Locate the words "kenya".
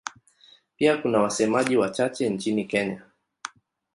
2.65-3.01